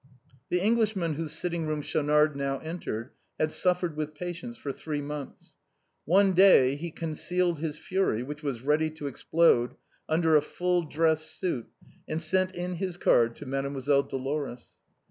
[0.49, 5.57] The Englishman whose sitting room Schaunard now entered, had suffered with patience for three months.
[6.05, 9.75] One day he concealed his fury, which was ready to explode,
[10.09, 11.67] under a full dress suit,
[12.07, 14.71] and sent in his card to Made moiselle Dolores.